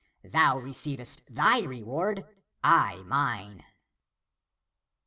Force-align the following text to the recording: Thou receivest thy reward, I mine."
Thou 0.23 0.57
receivest 0.57 1.27
thy 1.35 1.59
reward, 1.59 2.25
I 2.63 3.03
mine." 3.05 3.63